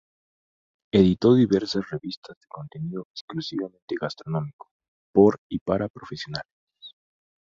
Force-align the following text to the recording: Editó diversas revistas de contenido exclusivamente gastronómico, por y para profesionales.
Editó 0.91 1.35
diversas 1.35 1.87
revistas 1.91 2.35
de 2.41 2.47
contenido 2.47 3.05
exclusivamente 3.13 3.93
gastronómico, 4.01 4.71
por 5.13 5.39
y 5.47 5.59
para 5.59 5.89
profesionales. 5.89 6.49